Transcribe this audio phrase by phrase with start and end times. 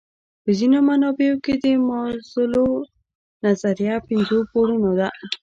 [0.43, 2.67] په ځینو منابعو کې د مازلو
[3.43, 5.09] نظریه پنځو پوړونو ده.